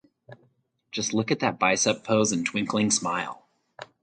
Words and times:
Just 0.91 1.13
look 1.13 1.29
at 1.29 1.41
that 1.41 1.59
bicep 1.59 2.03
pose 2.03 2.31
and 2.31 2.43
twinkling 2.43 2.89
smile. 2.89 3.47